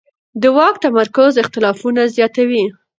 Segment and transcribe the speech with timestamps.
[0.41, 2.63] د واک تمرکز اختلافونه زیاتوي